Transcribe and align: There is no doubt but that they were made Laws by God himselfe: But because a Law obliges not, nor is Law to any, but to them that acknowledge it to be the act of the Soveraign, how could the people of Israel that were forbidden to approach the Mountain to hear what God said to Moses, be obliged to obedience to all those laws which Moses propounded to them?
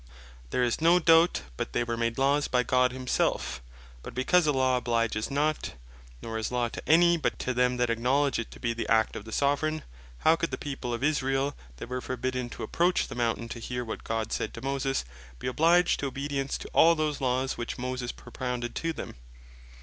There 0.49 0.63
is 0.63 0.81
no 0.81 0.97
doubt 0.97 1.43
but 1.57 1.73
that 1.73 1.73
they 1.73 1.83
were 1.83 1.95
made 1.95 2.17
Laws 2.17 2.47
by 2.47 2.63
God 2.63 2.91
himselfe: 2.91 3.61
But 4.01 4.15
because 4.15 4.47
a 4.47 4.51
Law 4.51 4.77
obliges 4.77 5.29
not, 5.29 5.73
nor 6.23 6.39
is 6.39 6.51
Law 6.51 6.69
to 6.69 6.81
any, 6.89 7.17
but 7.17 7.37
to 7.37 7.53
them 7.53 7.77
that 7.77 7.91
acknowledge 7.91 8.39
it 8.39 8.49
to 8.49 8.59
be 8.59 8.73
the 8.73 8.89
act 8.89 9.15
of 9.15 9.25
the 9.25 9.31
Soveraign, 9.31 9.83
how 10.21 10.35
could 10.35 10.49
the 10.49 10.57
people 10.57 10.91
of 10.91 11.03
Israel 11.03 11.55
that 11.77 11.87
were 11.87 12.01
forbidden 12.01 12.49
to 12.49 12.63
approach 12.63 13.09
the 13.09 13.13
Mountain 13.13 13.49
to 13.49 13.59
hear 13.59 13.85
what 13.85 14.03
God 14.03 14.33
said 14.33 14.55
to 14.55 14.61
Moses, 14.63 15.05
be 15.37 15.45
obliged 15.45 15.99
to 15.99 16.07
obedience 16.07 16.57
to 16.57 16.69
all 16.69 16.95
those 16.95 17.21
laws 17.21 17.55
which 17.55 17.77
Moses 17.77 18.11
propounded 18.11 18.73
to 18.77 18.93
them? 18.93 19.13